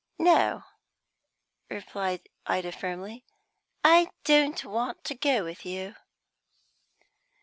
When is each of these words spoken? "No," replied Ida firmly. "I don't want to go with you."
"No," 0.17 0.63
replied 1.69 2.27
Ida 2.47 2.71
firmly. 2.71 3.23
"I 3.83 4.09
don't 4.23 4.65
want 4.65 5.03
to 5.03 5.13
go 5.13 5.43
with 5.43 5.63
you." 5.63 5.93